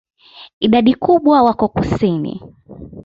Idadi 0.65 0.93
kubwa 0.95 1.43
wako 1.43 1.67
kusini. 1.67 2.41